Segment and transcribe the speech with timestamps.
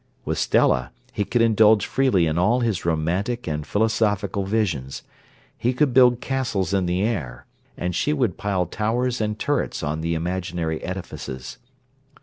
[0.25, 5.03] With Stella, he could indulge freely in all his romantic and philosophical visions.
[5.55, 7.45] He could build castles in the air,
[7.77, 11.59] and she would pile towers and turrets on the imaginary edifices.